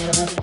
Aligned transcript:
Just 0.00 0.40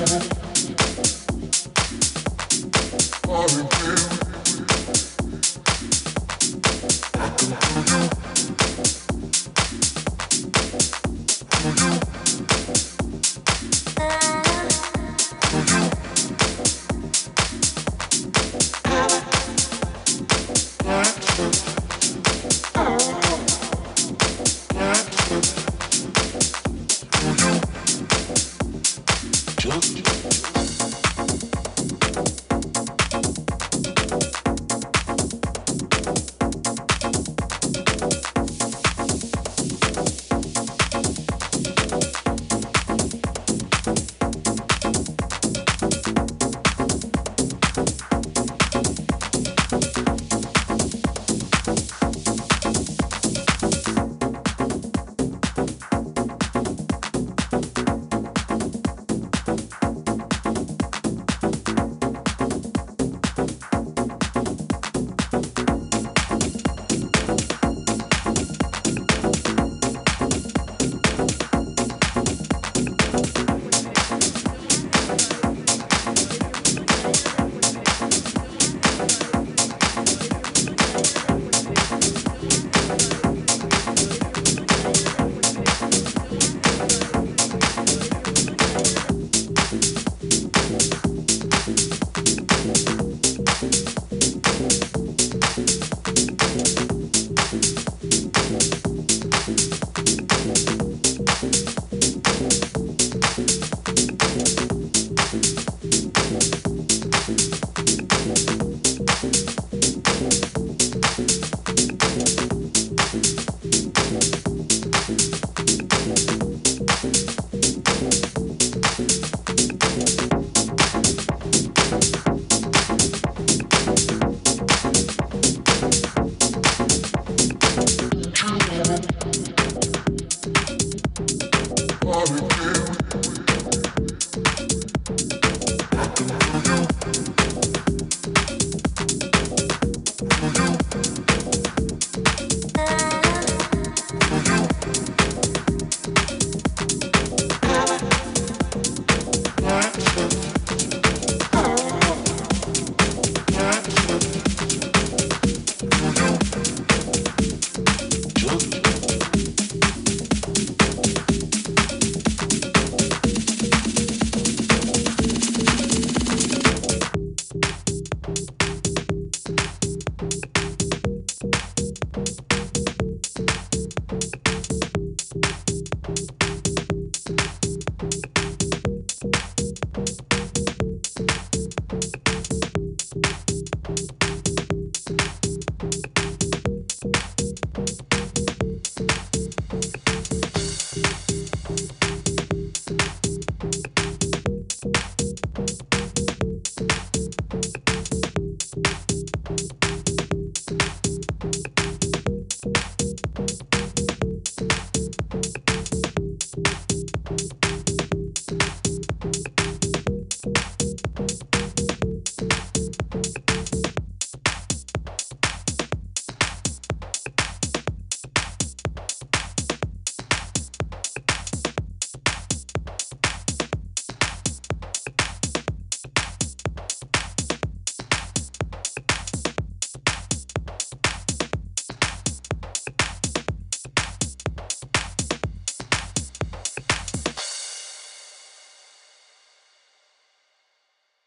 Sorry. 0.00 0.30
jump. 29.60 30.19